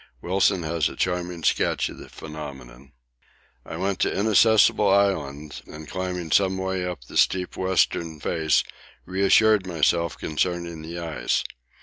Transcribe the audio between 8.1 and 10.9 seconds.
face, reassured myself concerning